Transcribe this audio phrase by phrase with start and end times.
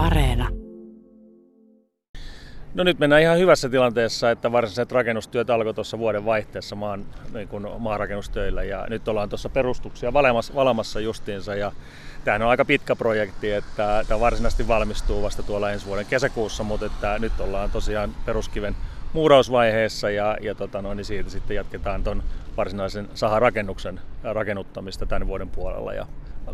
[0.00, 0.48] Areena.
[2.74, 7.48] No nyt mennään ihan hyvässä tilanteessa, että varsinaiset rakennustyöt alkoi tuossa vuoden vaihteessa maan, niin
[7.48, 8.62] kuin maanrakennustöillä.
[8.62, 11.54] Ja nyt ollaan tuossa perustuksia valemassa, valamassa justiinsa.
[11.54, 11.72] Ja
[12.24, 16.86] tämähän on aika pitkä projekti, että tämä varsinaisesti valmistuu vasta tuolla ensi vuoden kesäkuussa, mutta
[16.86, 18.76] että nyt ollaan tosiaan peruskiven
[19.12, 22.22] muurausvaiheessa ja, ja tota noin, niin siitä sitten jatketaan tuon
[22.56, 25.94] varsinaisen saharakennuksen rakennuttamista tämän vuoden puolella.
[25.94, 26.06] Ja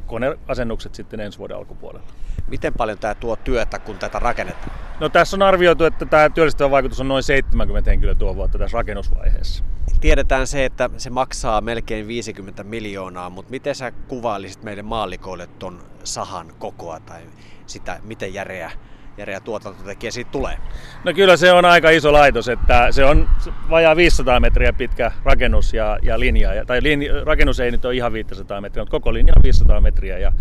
[0.07, 2.07] koneasennukset sitten ensi vuoden alkupuolella.
[2.49, 4.71] Miten paljon tämä tuo työtä, kun tätä rakennetaan?
[5.01, 8.77] No tässä on arvioitu, että tämä työllistävä vaikutus on noin 70 henkilöä tuo vuotta tässä
[8.79, 9.65] rakennusvaiheessa.
[10.01, 15.83] Tiedetään se, että se maksaa melkein 50 miljoonaa, mutta miten sä kuvailisit meille maallikoille ton
[16.05, 17.21] sahan kokoa tai
[17.67, 18.71] sitä, miten järeä
[19.19, 20.57] järeä tuotantotekijä siitä tulee?
[21.05, 23.29] No kyllä se on aika iso laitos, että se on
[23.71, 26.65] vajaa 500 metriä pitkä rakennus ja, ja linja.
[26.67, 30.19] Tai linja, rakennus ei nyt ole ihan 500 metriä, mutta koko linja on 500 metriä
[30.19, 30.33] ja,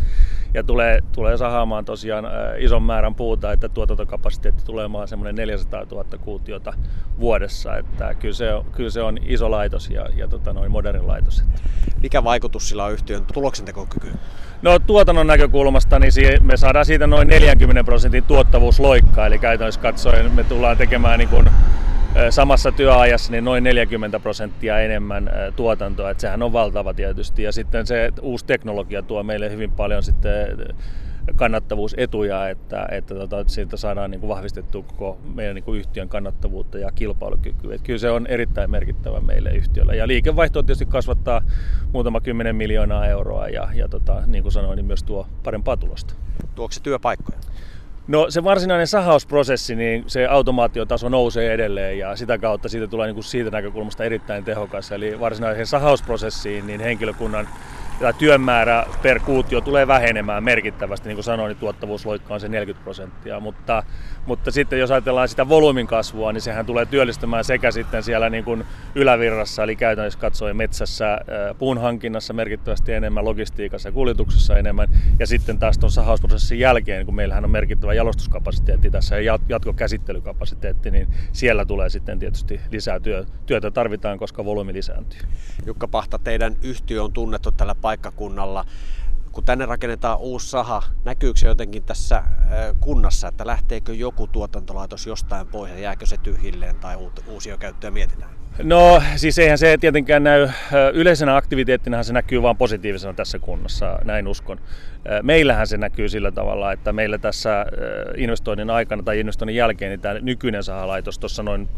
[0.56, 2.26] ja tulee, tulee sahaamaan tosiaan
[2.58, 6.74] ison määrän puuta, että tuotantokapasiteetti tulee maan semmoinen 400 000 kuutiota
[7.20, 7.78] vuodessa.
[7.78, 11.44] Että kyllä, se on, kyllä se on iso laitos ja, ja tota noin moderni laitos.
[12.02, 14.20] Mikä vaikutus sillä on yhtiön tuloksentekokykyyn?
[14.62, 20.44] No tuotannon näkökulmasta niin me saadaan siitä noin 40 prosentin tuottavuusloikkaa, eli käytännössä katsoen me
[20.44, 21.50] tullaan tekemään niin kuin
[22.30, 27.44] samassa työajassa niin noin 40 prosenttia enemmän tuotantoa, että sehän on valtava tietysti.
[27.44, 30.48] Ja sitten se uusi teknologia tuo meille hyvin paljon sitten
[31.36, 36.78] kannattavuusetuja, että, että, tota, siitä saadaan niin kuin vahvistettua koko meidän niin kuin yhtiön kannattavuutta
[36.78, 37.76] ja kilpailukykyä.
[37.76, 39.96] Että kyllä se on erittäin merkittävä meille yhtiöllä.
[39.96, 41.42] Ja liikevaihto tietysti kasvattaa
[41.94, 46.14] muutama kymmenen miljoonaa euroa ja, ja tota, niin kuin sanoin, niin myös tuo parempaa tulosta.
[46.56, 47.40] Tuoko se työpaikkoja?
[48.08, 53.16] No se varsinainen sahausprosessi, niin se automaatiotaso nousee edelleen ja sitä kautta siitä tulee niin
[53.16, 54.92] kuin siitä näkökulmasta erittäin tehokas.
[54.92, 57.48] Eli varsinaiseen sahausprosessiin niin henkilökunnan
[58.00, 62.84] ja työmäärä per kuutio tulee vähenemään merkittävästi, niin kuin sanoin, niin tuottavuusloikka on se 40
[62.84, 63.84] prosenttia, mutta,
[64.26, 68.44] mutta sitten jos ajatellaan sitä volyymin kasvua, niin sehän tulee työllistämään sekä sitten siellä niin
[68.44, 68.64] kuin
[68.96, 71.20] ylävirrassa, eli käytännössä katsoen metsässä,
[71.58, 74.88] puun hankinnassa merkittävästi enemmän, logistiikassa ja kuljetuksessa enemmän,
[75.20, 81.08] ja sitten taas tuon sahausprosessin jälkeen, kun meillähän on merkittävä jalostuskapasiteetti tässä ja jatkokäsittelykapasiteetti, niin
[81.32, 85.20] siellä tulee sitten tietysti lisää työ, työtä tarvitaan, koska volyymi lisääntyy.
[85.66, 88.66] Jukka Pahta, teidän yhtiö on tunnettu tällä paikkakunnalla.
[89.32, 92.24] Kun tänne rakennetaan uusi saha, näkyykö se jotenkin tässä
[92.80, 96.98] kunnassa, että lähteekö joku tuotantolaitos jostain pois ja jääkö se tyhjilleen tai
[97.28, 98.45] uusia käyttöä mietitään?
[98.64, 100.50] No siis eihän se tietenkään näy,
[100.94, 104.60] yleisenä aktiviteettina se näkyy vain positiivisena tässä kunnassa, näin uskon.
[105.22, 107.66] Meillähän se näkyy sillä tavalla, että meillä tässä
[108.18, 111.70] investoinnin aikana tai investoinnin jälkeen niin tämä nykyinen sahalaitos tuossa noin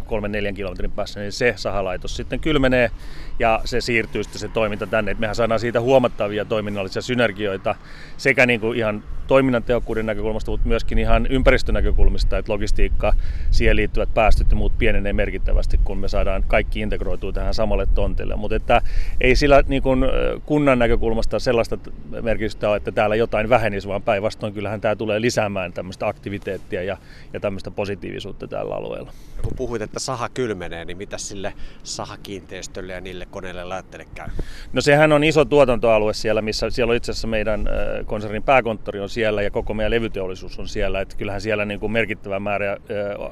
[0.52, 2.92] 3-4 kilometrin päässä, niin se sahalaitos sitten kylmenee
[3.40, 5.12] ja se siirtyy sitten se toiminta tänne.
[5.12, 7.76] Et mehän saadaan siitä huomattavia toiminnallisia synergioita
[8.18, 13.14] sekä niin kuin ihan toiminnan tehokkuuden näkökulmasta, mutta myöskin ihan ympäristönäkökulmista, että logistiikka,
[13.52, 18.36] siihen liittyvät päästöt ja muut pienenee merkittävästi, kun me saadaan kaikki integroitua tähän samalle tontille.
[18.36, 18.82] Mutta että
[19.22, 20.06] ei sillä niin kuin
[20.46, 21.78] kunnan näkökulmasta sellaista
[22.22, 26.98] merkitystä ole, että täällä jotain vähenisi, vaan päinvastoin kyllähän tämä tulee lisäämään tämmöistä aktiviteettia ja,
[27.34, 29.12] ja tämmöistä positiivisuutta tällä alueella.
[29.38, 34.28] Ja kun puhuit, että saha kylmenee, niin mitä sille sahakiinteistölle ja niille koneille laitteille käy?
[34.74, 37.70] No sehän on iso tuotantoalue siellä, missä siellä on itse asiassa meidän
[38.06, 41.02] konsernin pääkonttori on siellä ja koko meidän levyteollisuus on siellä.
[41.02, 42.78] Että kyllähän siellä niin kuin merkittävä määrä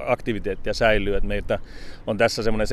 [0.06, 1.16] aktiviteettia säilyy.
[1.16, 1.60] Että meitä
[2.08, 2.68] on tässä semmoinen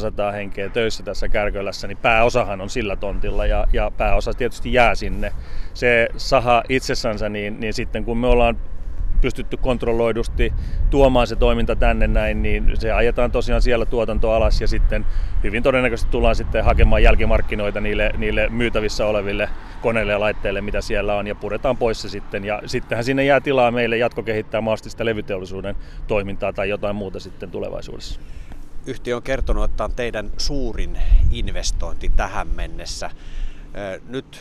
[0.00, 4.94] 7500 henkeä töissä tässä Kärkölässä, niin pääosahan on sillä tontilla ja, ja pääosa tietysti jää
[4.94, 5.32] sinne.
[5.74, 8.58] Se saha itsessänsä, niin, niin sitten kun me ollaan
[9.22, 10.52] pystytty kontrolloidusti
[10.90, 15.06] tuomaan se toiminta tänne näin, niin se ajetaan tosiaan siellä tuotanto alas ja sitten
[15.42, 19.48] hyvin todennäköisesti tullaan sitten hakemaan jälkimarkkinoita niille, niille myytävissä oleville
[19.82, 22.44] koneille ja laitteille, mitä siellä on ja puretaan pois se sitten.
[22.44, 25.76] Ja sittenhän sinne jää tilaa meille jatkokehittää maastista levyteollisuuden
[26.06, 28.20] toimintaa tai jotain muuta sitten tulevaisuudessa.
[28.86, 30.98] Yhtiö on kertonut, että on teidän suurin
[31.30, 33.10] investointi tähän mennessä.
[34.08, 34.40] Nyt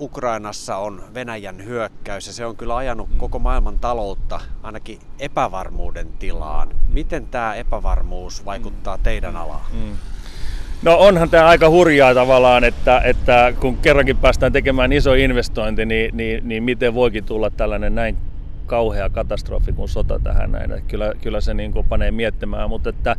[0.00, 3.16] Ukrainassa on Venäjän hyökkäys ja se on kyllä ajanut mm.
[3.16, 6.68] koko maailman taloutta ainakin epävarmuuden tilaan.
[6.88, 9.64] Miten tämä epävarmuus vaikuttaa teidän alaan?
[9.72, 9.96] Mm.
[10.82, 16.16] No onhan tämä aika hurjaa tavallaan, että, että kun kerrankin päästään tekemään iso investointi, niin,
[16.16, 18.16] niin, niin miten voikin tulla tällainen näin
[18.66, 20.84] kauhea katastrofi kuin sota tähän näin.
[20.88, 23.16] Kyllä, kyllä se niin kuin panee miettimään, mutta että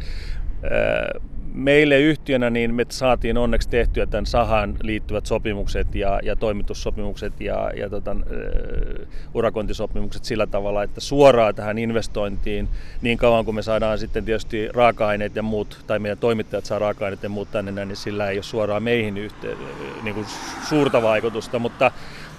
[1.55, 7.71] meille yhtiönä niin me saatiin onneksi tehtyä tämän sahan liittyvät sopimukset ja, ja toimitussopimukset ja,
[7.75, 12.69] ja tota, uh, urakointisopimukset sillä tavalla, että suoraan tähän investointiin
[13.01, 17.23] niin kauan kuin me saadaan sitten tietysti raaka-aineet ja muut, tai meidän toimittajat saa raaka-aineet
[17.23, 19.57] ja muut tänne, niin sillä ei ole suoraan meihin yhteen,
[20.03, 20.27] niin kuin
[20.69, 21.91] suurta vaikutusta, mutta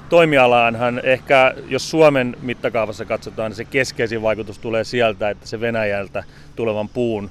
[0.08, 6.24] toimialaanhan ehkä, jos Suomen mittakaavassa katsotaan, niin se keskeisin vaikutus tulee sieltä, että se Venäjältä
[6.56, 7.30] tulevan puun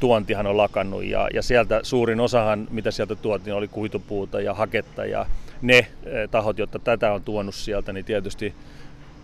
[0.00, 5.04] tuontihan on lakannut ja, ja sieltä suurin osahan, mitä sieltä tuotiin, oli kuitupuuta ja haketta
[5.04, 5.26] ja
[5.62, 5.86] ne
[6.30, 8.54] tahot, jotka tätä on tuonut sieltä, niin tietysti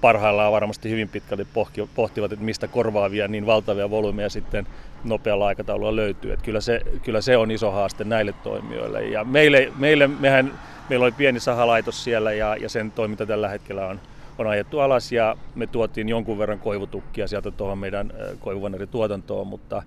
[0.01, 1.47] parhaillaan varmasti hyvin pitkälti
[1.95, 4.67] pohtivat, että mistä korvaavia niin valtavia volyymeja sitten
[5.05, 6.33] nopealla aikataululla löytyy.
[6.33, 9.05] Että kyllä, se, kyllä se on iso haaste näille toimijoille.
[9.05, 10.53] Ja meille, meille mehän,
[10.89, 14.01] meillä oli pieni sahalaitos siellä ja, ja sen toiminta tällä hetkellä on,
[14.39, 19.83] on ajettu alas ja me tuotiin jonkun verran koivutukkia sieltä tuohon meidän koivuvanerituotantoon, mutta,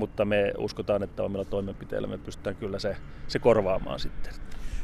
[0.00, 2.96] mutta me uskotaan, että omilla toimenpiteillä me pystytään kyllä se,
[3.28, 4.32] se korvaamaan sitten.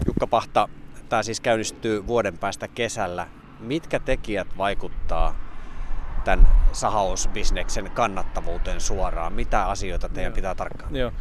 [0.06, 0.68] Jukka Pahta,
[1.08, 3.26] tämä siis käynnistyy vuoden päästä kesällä
[3.60, 5.34] mitkä tekijät vaikuttaa
[6.24, 9.32] tämän sahausbisneksen kannattavuuteen suoraan?
[9.32, 10.34] Mitä asioita teidän Joo.
[10.34, 10.96] pitää tarkkaan?
[10.96, 11.12] Joo.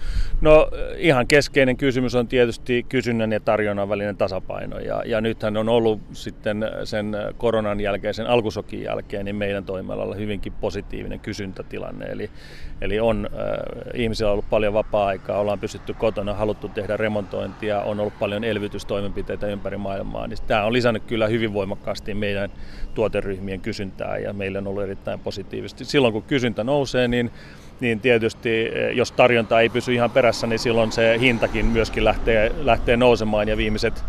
[0.42, 4.80] No ihan keskeinen kysymys on tietysti kysynnän ja tarjonnan välinen tasapaino.
[4.80, 10.16] Ja, ja nythän on ollut sitten sen koronan jälkeen, sen alkusokin jälkeen, niin meidän toimialalla
[10.16, 12.06] hyvinkin positiivinen kysyntätilanne.
[12.06, 12.30] Eli,
[12.82, 13.42] eli on, äh,
[13.94, 19.78] ihmisillä ollut paljon vapaa-aikaa, ollaan pystytty kotona, haluttu tehdä remontointia, on ollut paljon elvytystoimenpiteitä ympäri
[19.78, 20.28] maailmaa.
[20.28, 22.50] Niin tämä on lisännyt kyllä hyvin voimakkaasti meidän
[22.94, 25.86] tuoteryhmien kysyntää ja meillä on ollut erittäin positiivisesti.
[25.86, 27.32] Silloin kun kysyntä nousee, niin
[27.80, 32.52] niin tietysti eh, jos tarjonta ei pysy ihan perässä, niin silloin se hintakin myöskin lähtee,
[32.62, 34.04] lähtee nousemaan ja viimeiset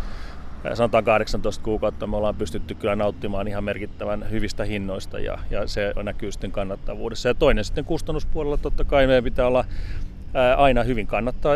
[0.65, 5.67] eh, sanotaan 18 kuukautta me ollaan pystytty kyllä nauttimaan ihan merkittävän hyvistä hinnoista ja, ja
[5.67, 7.29] se näkyy sitten kannattavuudessa.
[7.29, 11.53] Ja toinen sitten kustannuspuolella totta kai meidän pitää olla eh, aina hyvin kannattaa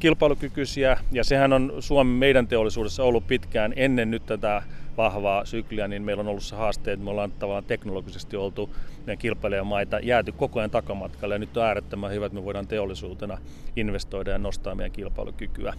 [0.00, 4.62] kilpailukykyisiä ja sehän on Suomen meidän teollisuudessa ollut pitkään ennen nyt tätä
[4.98, 8.70] vahvaa sykliä, niin meillä on ollut se haaste, että me ollaan tavallaan teknologisesti oltu
[9.06, 13.38] meidän kilpailijamaita jääty koko ajan takamatkalle ja nyt on äärettömän hyvä, että me voidaan teollisuutena
[13.76, 15.74] investoida ja nostaa meidän kilpailukykyä.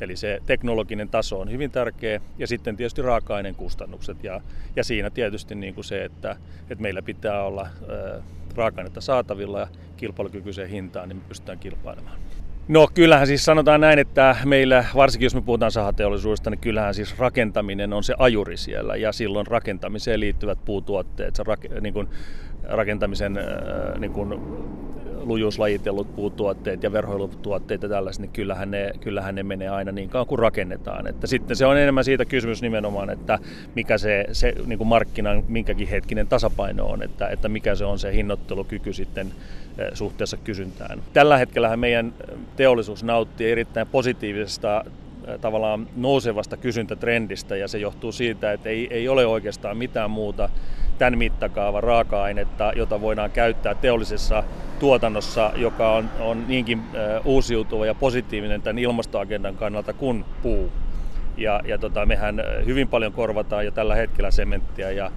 [0.00, 4.40] Eli se teknologinen taso on hyvin tärkeä ja sitten tietysti raaka-aineen kustannukset ja,
[4.76, 6.36] ja siinä tietysti niin kuin se, että,
[6.70, 8.22] että meillä pitää olla ää,
[8.54, 12.18] raaka-ainetta saatavilla ja kilpailukykyiseen hintaan, niin me pystytään kilpailemaan.
[12.72, 17.18] No kyllähän siis sanotaan näin, että meillä, varsinkin jos me puhutaan sahateollisuudesta, niin kyllähän siis
[17.18, 18.96] rakentaminen on se ajuri siellä.
[18.96, 22.08] Ja silloin rakentamiseen liittyvät puutuotteet, se rak, niin kuin
[22.62, 24.40] rakentamisen äh, niin kuin
[25.22, 30.26] lujuuslajitellut puutuotteet ja verhoilutuotteet ja tällaiset, niin kyllähän ne, kyllähän ne menee aina niin kauan
[30.26, 31.06] kuin rakennetaan.
[31.06, 33.38] Että sitten se on enemmän siitä kysymys nimenomaan, että
[33.74, 37.98] mikä se, se niin kuin markkinan minkäkin hetkinen tasapaino on, että, että mikä se on
[37.98, 39.26] se hinnoittelukyky sitten
[39.78, 41.02] eh, suhteessa kysyntään.
[41.12, 42.14] Tällä hetkellä meidän
[42.56, 44.84] teollisuus nauttii erittäin positiivisesta
[45.26, 50.48] eh, tavallaan nousevasta kysyntätrendistä ja se johtuu siitä, että ei, ei ole oikeastaan mitään muuta
[50.98, 54.44] tämän mittakaavan raaka-ainetta, jota voidaan käyttää teollisessa
[54.82, 56.82] tuotannossa, joka on, on niinkin
[57.24, 60.72] uusiutuva ja positiivinen tämän ilmastoagendan kannalta kuin puu.
[61.36, 65.10] Ja, ja tota, mehän hyvin paljon korvataan jo tällä hetkellä sementtiä ja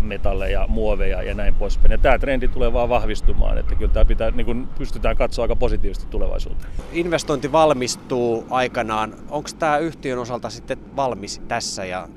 [0.00, 1.92] metalleja, muoveja ja näin poispäin.
[1.92, 6.10] Ja tämä trendi tulee vaan vahvistumaan, että kyllä tämä pitää, niin pystytään katsoa aika positiivisesti
[6.10, 6.72] tulevaisuuteen.
[6.92, 9.14] Investointi valmistuu aikanaan.
[9.28, 12.08] Onko tämä yhtiön osalta sitten valmis tässä ja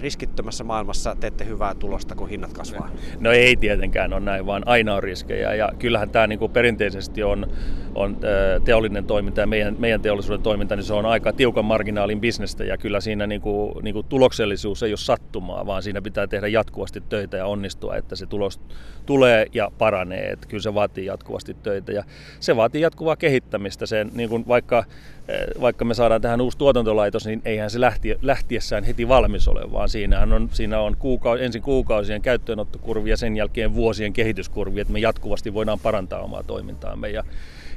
[0.00, 2.90] riskittömässä maailmassa teette hyvää tulosta, kun hinnat kasvaa?
[3.20, 5.54] No ei tietenkään ole näin, vaan aina on riskejä.
[5.54, 7.46] Ja kyllähän tämä niin kuin perinteisesti on,
[7.94, 8.16] on
[8.64, 12.78] teollinen toiminta ja meidän, meidän teollisuuden toiminta, niin se on aika tiukan marginaalin bisnestä ja
[12.78, 17.00] kyllä siinä niin kuin, niin kuin tuloksellisuus ei ole sattumaa, vaan siinä pitää tehdä jatkuvasti
[17.08, 18.60] töitä ja onnistua, että se tulos
[19.06, 20.30] tulee ja paranee.
[20.30, 22.04] Että kyllä se vaatii jatkuvasti töitä ja
[22.40, 23.86] se vaatii jatkuvaa kehittämistä.
[23.86, 24.84] Sen, niin kuin vaikka,
[25.60, 29.88] vaikka me saadaan tähän uusi tuotantolaitos, niin eihän se lähti, lähtiessään heti valmis ole, vaan
[29.88, 34.98] siinähän on, siinä on kuukau- ensin kuukausien käyttöönottokurvi ja sen jälkeen vuosien kehityskurvi, että me
[34.98, 37.24] jatkuvasti voidaan parantaa omaa toimintaamme ja,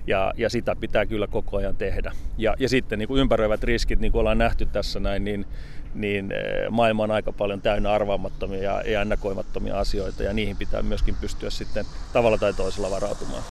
[0.08, 2.12] ja, ja sitä pitää kyllä koko ajan tehdä.
[2.38, 5.46] Ja, ja sitten niin kuin ympäröivät riskit, niin kuin ollaan nähty tässä näin, niin,
[5.96, 11.16] niin eh, maailma on aika paljon täynnä arvaamattomia ja ennakoimattomia asioita ja niihin pitää myöskin
[11.22, 13.44] pystyä sitten tavalla tai toisella varautumaan.